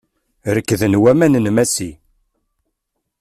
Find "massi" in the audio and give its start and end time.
1.55-1.91